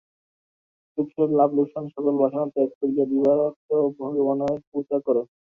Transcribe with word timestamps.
সুখ-দুঃখের, 0.83 1.29
লাভ-লোকসানের 1.33 1.93
সকল 1.95 2.13
বাসনা 2.17 2.45
ত্যাগ 2.53 2.69
করিয়া 2.79 3.05
দিবারাত্র 3.07 3.69
ভগবানের 3.99 4.57
পূজা 4.69 4.97
কর। 5.05 5.15